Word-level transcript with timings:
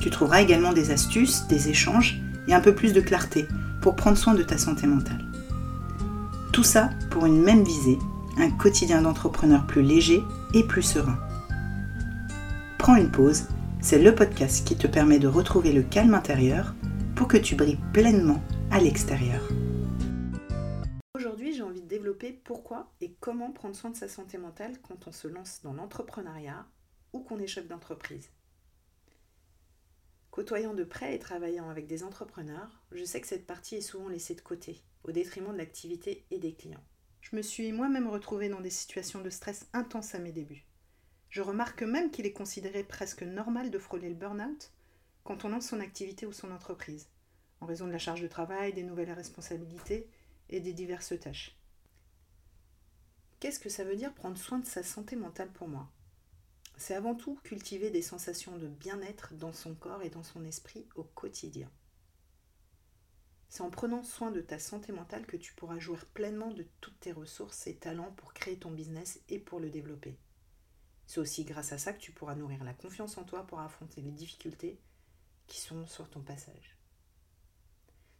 Tu 0.00 0.10
trouveras 0.10 0.42
également 0.42 0.72
des 0.72 0.90
astuces, 0.90 1.46
des 1.48 1.68
échanges 1.68 2.20
et 2.46 2.54
un 2.54 2.60
peu 2.60 2.74
plus 2.74 2.92
de 2.92 3.00
clarté 3.00 3.46
pour 3.80 3.96
prendre 3.96 4.18
soin 4.18 4.34
de 4.34 4.42
ta 4.42 4.58
santé 4.58 4.86
mentale. 4.86 5.24
Tout 6.52 6.62
ça 6.62 6.90
pour 7.10 7.26
une 7.26 7.42
même 7.42 7.62
visée, 7.64 7.98
un 8.38 8.50
quotidien 8.50 9.02
d'entrepreneur 9.02 9.66
plus 9.66 9.82
léger 9.82 10.22
et 10.54 10.64
plus 10.64 10.82
serein. 10.82 11.18
Prends 12.78 12.96
une 12.96 13.10
pause, 13.10 13.44
c'est 13.80 13.98
le 13.98 14.14
podcast 14.14 14.66
qui 14.66 14.76
te 14.76 14.86
permet 14.86 15.18
de 15.18 15.28
retrouver 15.28 15.72
le 15.72 15.82
calme 15.82 16.14
intérieur 16.14 16.74
pour 17.14 17.28
que 17.28 17.36
tu 17.36 17.54
brilles 17.54 17.78
pleinement 17.92 18.42
à 18.70 18.80
l'extérieur. 18.80 19.42
Aujourd'hui, 21.14 21.52
j'ai 21.52 21.62
envie 21.62 21.82
de 21.82 21.88
développer 21.88 22.32
pourquoi 22.32 22.92
et 23.00 23.14
comment 23.20 23.50
prendre 23.50 23.74
soin 23.74 23.90
de 23.90 23.96
sa 23.96 24.08
santé 24.08 24.38
mentale 24.38 24.74
quand 24.86 25.08
on 25.08 25.12
se 25.12 25.26
lance 25.26 25.60
dans 25.64 25.72
l'entrepreneuriat 25.72 26.64
ou 27.12 27.20
qu'on 27.20 27.38
est 27.38 27.68
d'entreprise. 27.68 28.30
Côtoyant 30.38 30.72
de 30.72 30.84
près 30.84 31.16
et 31.16 31.18
travaillant 31.18 31.68
avec 31.68 31.88
des 31.88 32.04
entrepreneurs, 32.04 32.70
je 32.92 33.02
sais 33.02 33.20
que 33.20 33.26
cette 33.26 33.44
partie 33.44 33.74
est 33.74 33.80
souvent 33.80 34.08
laissée 34.08 34.36
de 34.36 34.40
côté, 34.40 34.84
au 35.02 35.10
détriment 35.10 35.52
de 35.52 35.58
l'activité 35.58 36.26
et 36.30 36.38
des 36.38 36.54
clients. 36.54 36.84
Je 37.22 37.34
me 37.34 37.42
suis 37.42 37.72
moi-même 37.72 38.06
retrouvée 38.06 38.48
dans 38.48 38.60
des 38.60 38.70
situations 38.70 39.20
de 39.20 39.30
stress 39.30 39.66
intenses 39.72 40.14
à 40.14 40.20
mes 40.20 40.30
débuts. 40.30 40.64
Je 41.28 41.42
remarque 41.42 41.82
même 41.82 42.12
qu'il 42.12 42.24
est 42.24 42.32
considéré 42.32 42.84
presque 42.84 43.24
normal 43.24 43.72
de 43.72 43.80
frôler 43.80 44.08
le 44.10 44.14
burn-out 44.14 44.70
quand 45.24 45.44
on 45.44 45.48
lance 45.48 45.66
son 45.66 45.80
activité 45.80 46.24
ou 46.24 46.32
son 46.32 46.52
entreprise, 46.52 47.08
en 47.60 47.66
raison 47.66 47.88
de 47.88 47.92
la 47.92 47.98
charge 47.98 48.22
de 48.22 48.28
travail, 48.28 48.72
des 48.72 48.84
nouvelles 48.84 49.10
responsabilités 49.10 50.08
et 50.50 50.60
des 50.60 50.72
diverses 50.72 51.18
tâches. 51.18 51.58
Qu'est-ce 53.40 53.58
que 53.58 53.70
ça 53.70 53.82
veut 53.82 53.96
dire 53.96 54.14
prendre 54.14 54.38
soin 54.38 54.60
de 54.60 54.66
sa 54.66 54.84
santé 54.84 55.16
mentale 55.16 55.50
pour 55.50 55.66
moi? 55.66 55.90
C'est 56.78 56.94
avant 56.94 57.14
tout 57.14 57.36
cultiver 57.42 57.90
des 57.90 58.02
sensations 58.02 58.56
de 58.56 58.68
bien-être 58.68 59.34
dans 59.34 59.52
son 59.52 59.74
corps 59.74 60.02
et 60.02 60.10
dans 60.10 60.22
son 60.22 60.44
esprit 60.44 60.86
au 60.94 61.02
quotidien. 61.02 61.70
C'est 63.48 63.62
en 63.62 63.70
prenant 63.70 64.04
soin 64.04 64.30
de 64.30 64.40
ta 64.40 64.58
santé 64.58 64.92
mentale 64.92 65.26
que 65.26 65.36
tu 65.36 65.54
pourras 65.54 65.78
jouir 65.78 66.06
pleinement 66.06 66.52
de 66.52 66.66
toutes 66.80 67.00
tes 67.00 67.12
ressources 67.12 67.66
et 67.66 67.76
talents 67.76 68.12
pour 68.12 68.32
créer 68.32 68.58
ton 68.58 68.70
business 68.70 69.20
et 69.28 69.38
pour 69.38 69.58
le 69.58 69.70
développer. 69.70 70.18
C'est 71.06 71.20
aussi 71.20 71.44
grâce 71.44 71.72
à 71.72 71.78
ça 71.78 71.92
que 71.92 72.00
tu 72.00 72.12
pourras 72.12 72.34
nourrir 72.34 72.62
la 72.62 72.74
confiance 72.74 73.16
en 73.16 73.24
toi 73.24 73.46
pour 73.46 73.60
affronter 73.60 74.02
les 74.02 74.12
difficultés 74.12 74.78
qui 75.46 75.60
sont 75.60 75.86
sur 75.86 76.08
ton 76.10 76.20
passage. 76.20 76.76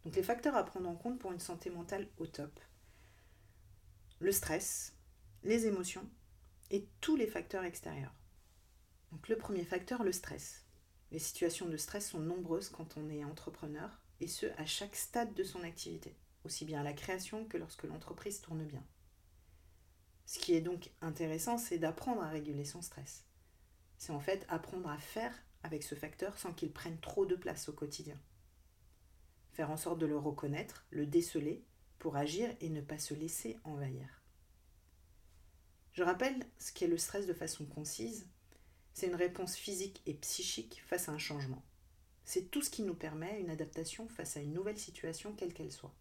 Donc 0.03 0.15
les 0.15 0.23
facteurs 0.23 0.55
à 0.55 0.65
prendre 0.65 0.89
en 0.89 0.95
compte 0.95 1.19
pour 1.19 1.31
une 1.31 1.39
santé 1.39 1.69
mentale 1.69 2.09
au 2.17 2.25
top. 2.25 2.59
Le 4.19 4.31
stress, 4.31 4.97
les 5.43 5.67
émotions 5.67 6.09
et 6.71 6.89
tous 6.99 7.15
les 7.15 7.27
facteurs 7.27 7.63
extérieurs. 7.63 8.13
Donc 9.11 9.27
le 9.27 9.37
premier 9.37 9.63
facteur, 9.63 10.03
le 10.03 10.11
stress. 10.11 10.65
Les 11.11 11.19
situations 11.19 11.67
de 11.67 11.77
stress 11.77 12.09
sont 12.09 12.19
nombreuses 12.19 12.69
quand 12.69 12.97
on 12.97 13.09
est 13.09 13.23
entrepreneur, 13.23 13.99
et 14.19 14.27
ce, 14.27 14.45
à 14.57 14.65
chaque 14.65 14.95
stade 14.95 15.33
de 15.33 15.43
son 15.43 15.63
activité, 15.63 16.15
aussi 16.43 16.65
bien 16.65 16.81
à 16.81 16.83
la 16.83 16.93
création 16.93 17.45
que 17.45 17.57
lorsque 17.57 17.83
l'entreprise 17.83 18.41
tourne 18.41 18.65
bien. 18.65 18.85
Ce 20.25 20.37
qui 20.37 20.53
est 20.53 20.61
donc 20.61 20.91
intéressant, 21.01 21.57
c'est 21.57 21.79
d'apprendre 21.79 22.21
à 22.21 22.29
réguler 22.29 22.65
son 22.65 22.81
stress. 22.81 23.25
C'est 23.97 24.11
en 24.11 24.19
fait 24.19 24.45
apprendre 24.47 24.89
à 24.89 24.97
faire 24.97 25.33
avec 25.63 25.83
ce 25.83 25.95
facteur 25.95 26.37
sans 26.37 26.53
qu'il 26.53 26.71
prenne 26.71 26.99
trop 26.99 27.25
de 27.25 27.35
place 27.35 27.67
au 27.67 27.73
quotidien. 27.73 28.19
Faire 29.51 29.71
en 29.71 29.77
sorte 29.77 29.99
de 29.99 30.05
le 30.05 30.17
reconnaître, 30.17 30.85
le 30.91 31.05
déceler, 31.05 31.65
pour 31.97 32.15
agir 32.15 32.49
et 32.61 32.69
ne 32.69 32.81
pas 32.81 32.99
se 32.99 33.13
laisser 33.13 33.57
envahir. 33.63 34.07
Je 35.91 36.03
rappelle 36.03 36.45
ce 36.59 36.71
qu'est 36.71 36.87
le 36.87 36.97
stress 36.97 37.25
de 37.25 37.33
façon 37.33 37.65
concise 37.65 38.29
c'est 38.99 39.07
une 39.07 39.15
réponse 39.15 39.55
physique 39.55 40.01
et 40.07 40.13
psychique 40.13 40.83
face 40.85 41.07
à 41.07 41.13
un 41.13 41.17
changement. 41.17 41.63
C'est 42.25 42.51
tout 42.51 42.61
ce 42.61 42.69
qui 42.69 42.81
nous 42.81 42.93
permet 42.93 43.39
une 43.39 43.49
adaptation 43.49 44.09
face 44.09 44.35
à 44.35 44.41
une 44.41 44.51
nouvelle 44.51 44.77
situation, 44.77 45.31
quelle 45.31 45.53
qu'elle 45.53 45.71
soit. 45.71 45.95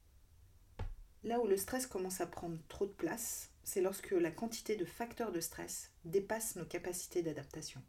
Là 1.22 1.38
où 1.38 1.46
le 1.46 1.56
stress 1.56 1.86
commence 1.86 2.20
à 2.20 2.26
prendre 2.26 2.58
trop 2.66 2.86
de 2.86 2.92
place, 2.92 3.52
c'est 3.62 3.82
lorsque 3.82 4.10
la 4.10 4.32
quantité 4.32 4.74
de 4.74 4.84
facteurs 4.84 5.30
de 5.30 5.38
stress 5.38 5.92
dépasse 6.04 6.56
nos 6.56 6.64
capacités 6.64 7.22
d'adaptation. 7.22 7.80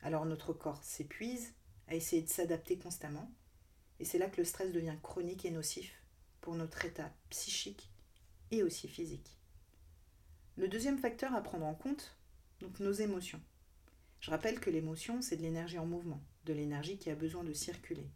Alors 0.00 0.26
notre 0.26 0.52
corps 0.52 0.84
s'épuise 0.84 1.52
à 1.88 1.96
essayer 1.96 2.22
de 2.22 2.30
s'adapter 2.30 2.78
constamment, 2.78 3.28
et 3.98 4.04
c'est 4.04 4.18
là 4.18 4.30
que 4.30 4.40
le 4.40 4.44
stress 4.44 4.70
devient 4.70 4.96
chronique 5.02 5.44
et 5.44 5.50
nocif 5.50 5.92
pour 6.40 6.54
notre 6.54 6.84
état 6.84 7.12
psychique 7.30 7.90
et 8.52 8.62
aussi 8.62 8.86
physique. 8.86 9.36
Le 10.56 10.68
deuxième 10.68 11.00
facteur 11.00 11.34
à 11.34 11.42
prendre 11.42 11.66
en 11.66 11.74
compte, 11.74 12.16
donc 12.60 12.78
nos 12.78 12.92
émotions. 12.92 13.40
Je 14.24 14.30
rappelle 14.30 14.58
que 14.58 14.70
l'émotion, 14.70 15.20
c'est 15.20 15.36
de 15.36 15.42
l'énergie 15.42 15.78
en 15.78 15.84
mouvement, 15.84 16.22
de 16.46 16.54
l'énergie 16.54 16.96
qui 16.96 17.10
a 17.10 17.14
besoin 17.14 17.44
de 17.44 17.52
circuler. 17.52 18.08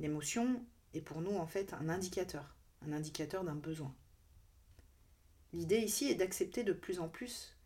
L'émotion 0.00 0.66
est 0.92 1.00
pour 1.00 1.20
nous 1.20 1.36
en 1.36 1.46
fait 1.46 1.72
un 1.72 1.88
indicateur, 1.88 2.56
un 2.80 2.90
indicateur 2.90 3.44
d'un 3.44 3.54
besoin. 3.54 3.94
L'idée 5.52 5.78
ici 5.78 6.06
est 6.06 6.16
d'accepter 6.16 6.64
de 6.64 6.72
plus 6.72 6.98
en 6.98 7.08
plus 7.08 7.56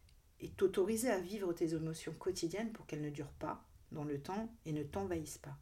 et 0.40 0.50
t'autoriser 0.50 1.08
à 1.08 1.18
vivre 1.18 1.54
tes 1.54 1.72
émotions 1.72 2.12
quotidiennes 2.12 2.72
pour 2.74 2.84
qu'elles 2.84 3.00
ne 3.00 3.08
durent 3.08 3.32
pas 3.38 3.66
dans 3.92 4.04
le 4.04 4.20
temps 4.20 4.54
et 4.66 4.72
ne 4.72 4.82
t'envahissent 4.82 5.38
pas. 5.38 5.56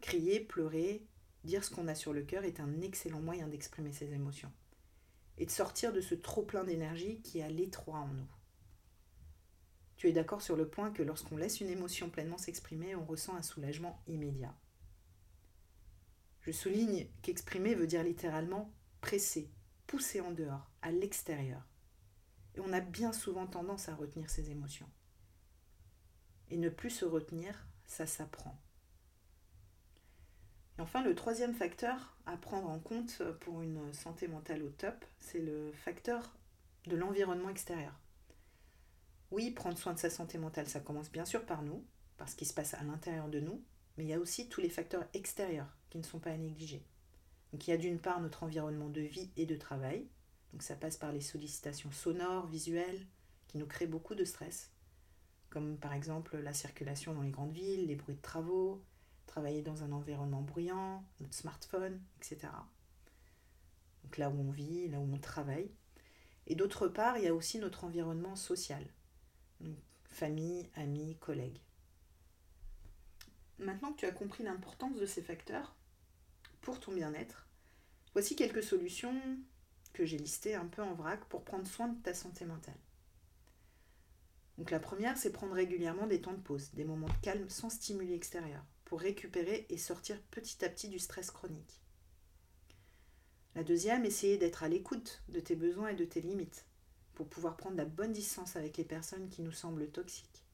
Crier, 0.00 0.40
pleurer, 0.40 1.06
dire 1.44 1.62
ce 1.62 1.70
qu'on 1.70 1.88
a 1.88 1.94
sur 1.94 2.14
le 2.14 2.22
cœur 2.22 2.44
est 2.44 2.58
un 2.58 2.80
excellent 2.80 3.20
moyen 3.20 3.48
d'exprimer 3.48 3.92
ses 3.92 4.14
émotions 4.14 4.52
et 5.36 5.44
de 5.44 5.50
sortir 5.50 5.92
de 5.92 6.00
ce 6.00 6.14
trop 6.14 6.42
plein 6.42 6.64
d'énergie 6.64 7.20
qui 7.20 7.42
a 7.42 7.50
l'étroit 7.50 7.98
en 7.98 8.14
nous. 8.14 8.37
Tu 9.98 10.08
es 10.08 10.12
d'accord 10.12 10.42
sur 10.42 10.54
le 10.54 10.68
point 10.68 10.92
que 10.92 11.02
lorsqu'on 11.02 11.36
laisse 11.36 11.60
une 11.60 11.70
émotion 11.70 12.08
pleinement 12.08 12.38
s'exprimer, 12.38 12.94
on 12.94 13.04
ressent 13.04 13.34
un 13.34 13.42
soulagement 13.42 14.00
immédiat. 14.06 14.54
Je 16.42 16.52
souligne 16.52 17.08
qu'exprimer 17.20 17.74
veut 17.74 17.88
dire 17.88 18.04
littéralement 18.04 18.72
presser, 19.00 19.50
pousser 19.88 20.20
en 20.20 20.30
dehors, 20.30 20.70
à 20.82 20.92
l'extérieur. 20.92 21.66
Et 22.54 22.60
on 22.60 22.72
a 22.72 22.78
bien 22.78 23.12
souvent 23.12 23.48
tendance 23.48 23.88
à 23.88 23.96
retenir 23.96 24.30
ses 24.30 24.52
émotions. 24.52 24.88
Et 26.48 26.58
ne 26.58 26.68
plus 26.68 26.90
se 26.90 27.04
retenir, 27.04 27.66
ça 27.84 28.06
s'apprend. 28.06 28.56
Et 30.78 30.80
enfin, 30.80 31.02
le 31.02 31.16
troisième 31.16 31.54
facteur 31.54 32.16
à 32.24 32.36
prendre 32.36 32.70
en 32.70 32.78
compte 32.78 33.20
pour 33.40 33.62
une 33.62 33.92
santé 33.92 34.28
mentale 34.28 34.62
au 34.62 34.70
top, 34.70 35.04
c'est 35.18 35.40
le 35.40 35.72
facteur 35.72 36.36
de 36.86 36.94
l'environnement 36.94 37.50
extérieur. 37.50 37.98
Oui, 39.38 39.52
prendre 39.52 39.78
soin 39.78 39.92
de 39.92 40.00
sa 40.00 40.10
santé 40.10 40.36
mentale, 40.36 40.66
ça 40.66 40.80
commence 40.80 41.12
bien 41.12 41.24
sûr 41.24 41.46
par 41.46 41.62
nous, 41.62 41.86
par 42.16 42.28
ce 42.28 42.34
qui 42.34 42.44
se 42.44 42.52
passe 42.52 42.74
à 42.74 42.82
l'intérieur 42.82 43.28
de 43.28 43.38
nous, 43.38 43.62
mais 43.96 44.02
il 44.02 44.08
y 44.08 44.12
a 44.12 44.18
aussi 44.18 44.48
tous 44.48 44.60
les 44.60 44.68
facteurs 44.68 45.06
extérieurs 45.14 45.76
qui 45.90 45.98
ne 45.98 46.02
sont 46.02 46.18
pas 46.18 46.32
à 46.32 46.36
négliger. 46.36 46.84
Donc 47.52 47.64
il 47.64 47.70
y 47.70 47.72
a 47.72 47.76
d'une 47.76 48.00
part 48.00 48.20
notre 48.20 48.42
environnement 48.42 48.88
de 48.88 49.00
vie 49.00 49.30
et 49.36 49.46
de 49.46 49.54
travail, 49.54 50.08
donc 50.52 50.64
ça 50.64 50.74
passe 50.74 50.96
par 50.96 51.12
les 51.12 51.20
sollicitations 51.20 51.92
sonores, 51.92 52.48
visuelles, 52.48 53.06
qui 53.46 53.58
nous 53.58 53.66
créent 53.66 53.86
beaucoup 53.86 54.16
de 54.16 54.24
stress, 54.24 54.72
comme 55.50 55.78
par 55.78 55.92
exemple 55.92 56.36
la 56.38 56.52
circulation 56.52 57.14
dans 57.14 57.22
les 57.22 57.30
grandes 57.30 57.52
villes, 57.52 57.86
les 57.86 57.94
bruits 57.94 58.16
de 58.16 58.20
travaux, 58.20 58.82
travailler 59.26 59.62
dans 59.62 59.84
un 59.84 59.92
environnement 59.92 60.42
bruyant, 60.42 61.04
notre 61.20 61.34
smartphone, 61.34 62.02
etc. 62.16 62.48
Donc 64.02 64.18
là 64.18 64.30
où 64.30 64.40
on 64.40 64.50
vit, 64.50 64.88
là 64.88 64.98
où 64.98 65.08
on 65.14 65.18
travaille. 65.18 65.70
Et 66.48 66.56
d'autre 66.56 66.88
part, 66.88 67.18
il 67.18 67.22
y 67.22 67.28
a 67.28 67.34
aussi 67.34 67.60
notre 67.60 67.84
environnement 67.84 68.34
social, 68.34 68.84
famille, 70.04 70.68
amis, 70.74 71.16
collègues. 71.20 71.60
Maintenant 73.58 73.92
que 73.92 74.00
tu 74.00 74.06
as 74.06 74.12
compris 74.12 74.44
l'importance 74.44 74.96
de 74.96 75.06
ces 75.06 75.22
facteurs 75.22 75.76
pour 76.60 76.80
ton 76.80 76.92
bien-être, 76.92 77.46
voici 78.12 78.36
quelques 78.36 78.62
solutions 78.62 79.14
que 79.92 80.04
j'ai 80.04 80.18
listées 80.18 80.54
un 80.54 80.66
peu 80.66 80.82
en 80.82 80.94
vrac 80.94 81.24
pour 81.26 81.44
prendre 81.44 81.66
soin 81.66 81.88
de 81.88 82.00
ta 82.02 82.14
santé 82.14 82.44
mentale. 82.44 82.78
Donc 84.58 84.70
la 84.70 84.80
première, 84.80 85.16
c'est 85.16 85.32
prendre 85.32 85.54
régulièrement 85.54 86.06
des 86.06 86.20
temps 86.20 86.32
de 86.32 86.40
pause, 86.40 86.72
des 86.74 86.84
moments 86.84 87.08
de 87.08 87.22
calme 87.22 87.48
sans 87.48 87.70
stimuli 87.70 88.12
extérieur, 88.12 88.64
pour 88.84 89.00
récupérer 89.00 89.66
et 89.68 89.78
sortir 89.78 90.20
petit 90.30 90.64
à 90.64 90.68
petit 90.68 90.88
du 90.88 90.98
stress 90.98 91.30
chronique. 91.30 91.80
La 93.54 93.64
deuxième, 93.64 94.04
essayer 94.04 94.36
d'être 94.36 94.62
à 94.62 94.68
l'écoute 94.68 95.22
de 95.28 95.40
tes 95.40 95.56
besoins 95.56 95.88
et 95.88 95.94
de 95.94 96.04
tes 96.04 96.20
limites, 96.20 96.67
pour 97.18 97.28
pouvoir 97.28 97.56
prendre 97.56 97.76
la 97.76 97.84
bonne 97.84 98.12
distance 98.12 98.54
avec 98.54 98.76
les 98.76 98.84
personnes 98.84 99.28
qui 99.28 99.42
nous 99.42 99.50
semblent 99.50 99.90
toxiques. 99.90 100.44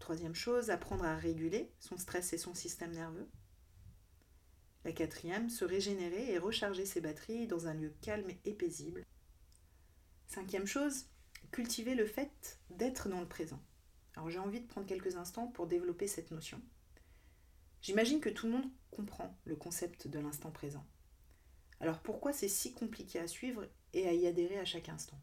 Troisième 0.00 0.34
chose, 0.34 0.68
apprendre 0.68 1.06
à 1.06 1.16
réguler 1.16 1.72
son 1.80 1.96
stress 1.96 2.34
et 2.34 2.38
son 2.38 2.52
système 2.52 2.92
nerveux. 2.92 3.26
La 4.84 4.92
quatrième, 4.92 5.48
se 5.48 5.64
régénérer 5.64 6.30
et 6.30 6.36
recharger 6.36 6.84
ses 6.84 7.00
batteries 7.00 7.46
dans 7.46 7.68
un 7.68 7.72
lieu 7.72 7.94
calme 8.02 8.28
et 8.44 8.52
paisible. 8.52 9.06
Cinquième 10.28 10.66
chose, 10.66 11.06
cultiver 11.52 11.94
le 11.94 12.04
fait 12.04 12.60
d'être 12.68 13.08
dans 13.08 13.22
le 13.22 13.28
présent. 13.28 13.62
Alors 14.14 14.28
j'ai 14.28 14.40
envie 14.40 14.60
de 14.60 14.68
prendre 14.68 14.86
quelques 14.86 15.16
instants 15.16 15.46
pour 15.46 15.68
développer 15.68 16.06
cette 16.06 16.32
notion. 16.32 16.60
J'imagine 17.80 18.20
que 18.20 18.28
tout 18.28 18.44
le 18.44 18.52
monde 18.52 18.70
comprend 18.90 19.34
le 19.46 19.56
concept 19.56 20.06
de 20.06 20.18
l'instant 20.18 20.50
présent. 20.50 20.84
Alors 21.82 21.98
pourquoi 21.98 22.32
c'est 22.32 22.46
si 22.46 22.72
compliqué 22.72 23.18
à 23.18 23.26
suivre 23.26 23.66
et 23.92 24.06
à 24.06 24.12
y 24.12 24.28
adhérer 24.28 24.56
à 24.60 24.64
chaque 24.64 24.88
instant? 24.88 25.20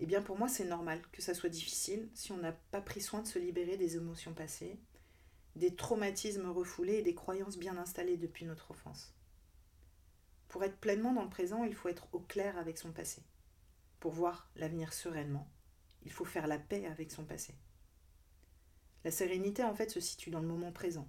Eh 0.00 0.06
bien 0.06 0.22
pour 0.22 0.36
moi 0.36 0.48
c'est 0.48 0.64
normal 0.64 1.00
que 1.12 1.22
ça 1.22 1.34
soit 1.34 1.48
difficile 1.48 2.10
si 2.14 2.32
on 2.32 2.36
n'a 2.38 2.50
pas 2.50 2.80
pris 2.80 3.00
soin 3.00 3.22
de 3.22 3.28
se 3.28 3.38
libérer 3.38 3.76
des 3.76 3.94
émotions 3.94 4.34
passées, 4.34 4.76
des 5.54 5.76
traumatismes 5.76 6.50
refoulés 6.50 6.94
et 6.94 7.02
des 7.02 7.14
croyances 7.14 7.58
bien 7.58 7.76
installées 7.76 8.16
depuis 8.16 8.44
notre 8.44 8.72
enfance. 8.72 9.14
Pour 10.48 10.64
être 10.64 10.78
pleinement 10.78 11.12
dans 11.12 11.22
le 11.22 11.30
présent, 11.30 11.62
il 11.62 11.76
faut 11.76 11.88
être 11.88 12.08
au 12.12 12.18
clair 12.18 12.58
avec 12.58 12.76
son 12.76 12.90
passé. 12.90 13.22
Pour 14.00 14.10
voir 14.10 14.50
l'avenir 14.56 14.92
sereinement, 14.92 15.48
il 16.02 16.10
faut 16.10 16.24
faire 16.24 16.48
la 16.48 16.58
paix 16.58 16.86
avec 16.86 17.12
son 17.12 17.24
passé. 17.24 17.54
La 19.04 19.12
sérénité 19.12 19.62
en 19.62 19.76
fait 19.76 19.90
se 19.90 20.00
situe 20.00 20.30
dans 20.30 20.40
le 20.40 20.48
moment 20.48 20.72
présent, 20.72 21.08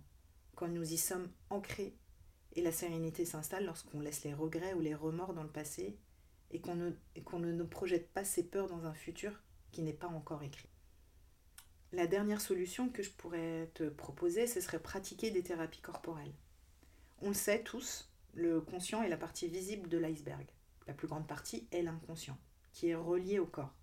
quand 0.54 0.68
nous 0.68 0.94
y 0.94 0.98
sommes 0.98 1.32
ancrés, 1.50 1.98
et 2.60 2.62
la 2.62 2.72
sérénité 2.74 3.24
s'installe 3.24 3.66
lorsqu'on 3.66 4.02
laisse 4.02 4.26
les 4.26 4.34
regrets 4.34 4.74
ou 4.74 4.82
les 4.82 4.94
remords 4.94 5.34
dans 5.34 5.44
le 5.44 5.50
passé 5.50 5.98
et 6.52 6.60
qu'on 6.60 6.76
ne, 6.76 7.64
projette 7.64 8.12
pas 8.12 8.26
ses 8.26 8.44
peurs 8.44 8.68
dans 8.68 8.86
un 8.86 8.94
futur 8.94 9.32
qui 9.72 9.82
n'est 9.82 9.94
pas 9.94 10.08
encore 10.08 10.44
écrit. 10.44 10.68
La 11.94 12.06
dernière 12.06 12.42
solution 12.42 12.90
que 12.90 13.02
je 13.02 13.12
pourrais 13.12 13.72
te 13.76 13.88
proposer, 13.88 14.46
ce 14.46 14.60
serait 14.60 14.82
pratiquer 14.82 15.32
des 15.32 15.42
thérapies 15.42 15.80
corporelles. 15.80 16.34
On 17.22 17.30
le 17.30 17.34
sait 17.34 17.64
tous, 17.64 18.12
le 18.34 18.60
conscient 18.60 19.04
est 19.04 19.10
la 19.10 19.16
partie 19.16 19.48
visible 19.48 19.88
de 19.88 19.98
l'iceberg. 19.98 20.46
La 20.86 20.94
plus 20.94 21.08
grande 21.08 21.28
partie 21.28 21.66
est 21.72 21.82
l'inconscient, 21.82 22.38
qui 22.74 22.90
est 22.90 22.96
relié 22.96 23.40
au 23.40 23.46
corps. 23.46 23.74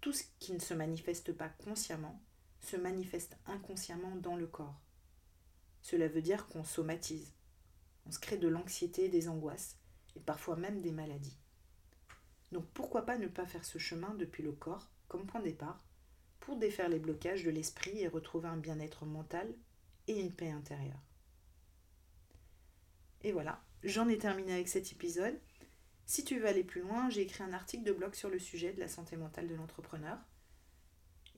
Tout 0.00 0.12
ce 0.12 0.22
qui 0.38 0.52
ne 0.52 0.60
se 0.60 0.74
manifeste 0.74 1.32
pas 1.32 1.48
consciemment 1.48 2.22
se 2.60 2.76
manifeste 2.76 3.36
inconsciemment 3.46 4.14
dans 4.14 4.36
le 4.36 4.46
corps. 4.46 4.80
Cela 5.82 6.06
veut 6.06 6.22
dire 6.22 6.46
qu'on 6.46 6.62
somatise. 6.62 7.34
On 8.06 8.10
se 8.10 8.18
crée 8.18 8.36
de 8.36 8.48
l'anxiété, 8.48 9.08
des 9.08 9.28
angoisses 9.28 9.76
et 10.16 10.20
parfois 10.20 10.56
même 10.56 10.80
des 10.80 10.92
maladies. 10.92 11.38
Donc 12.52 12.66
pourquoi 12.74 13.04
pas 13.04 13.18
ne 13.18 13.26
pas 13.26 13.46
faire 13.46 13.64
ce 13.64 13.78
chemin 13.78 14.14
depuis 14.14 14.42
le 14.42 14.52
corps 14.52 14.88
comme 15.08 15.26
point 15.26 15.40
de 15.40 15.46
départ 15.46 15.82
pour 16.40 16.56
défaire 16.56 16.88
les 16.88 16.98
blocages 16.98 17.44
de 17.44 17.50
l'esprit 17.50 18.00
et 18.00 18.08
retrouver 18.08 18.48
un 18.48 18.56
bien-être 18.56 19.06
mental 19.06 19.52
et 20.06 20.20
une 20.20 20.32
paix 20.32 20.50
intérieure. 20.50 21.02
Et 23.22 23.32
voilà, 23.32 23.62
j'en 23.82 24.08
ai 24.08 24.18
terminé 24.18 24.52
avec 24.52 24.68
cet 24.68 24.92
épisode. 24.92 25.40
Si 26.04 26.24
tu 26.24 26.38
veux 26.38 26.46
aller 26.46 26.64
plus 26.64 26.82
loin, 26.82 27.08
j'ai 27.08 27.22
écrit 27.22 27.42
un 27.42 27.54
article 27.54 27.84
de 27.84 27.92
blog 27.92 28.14
sur 28.14 28.28
le 28.28 28.38
sujet 28.38 28.74
de 28.74 28.80
la 28.80 28.88
santé 28.88 29.16
mentale 29.16 29.48
de 29.48 29.54
l'entrepreneur. 29.54 30.18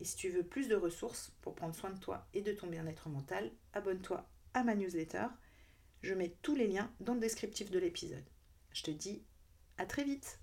Et 0.01 0.05
si 0.05 0.17
tu 0.17 0.29
veux 0.31 0.43
plus 0.43 0.69
de 0.69 0.75
ressources 0.75 1.33
pour 1.41 1.55
prendre 1.55 1.75
soin 1.77 1.91
de 1.91 2.01
toi 2.01 2.27
et 2.35 2.43
de 2.43 2.53
ton 2.53 2.67
bien-être 2.67 3.09
mental, 3.09 3.53
abonne-toi 3.73 4.29
à 4.53 4.65
ma 4.65 4.75
newsletter. 4.75 5.27
Je 6.07 6.15
mets 6.15 6.37
tous 6.41 6.55
les 6.55 6.69
liens 6.69 6.89
dans 7.01 7.15
le 7.15 7.21
descriptif 7.21 7.69
de 7.69 7.81
l'épisode. 7.81 8.23
Je 8.73 8.85
te 8.85 8.93
dis 8.93 9.25
à 9.77 9.87
très 9.87 10.05
vite 10.05 10.39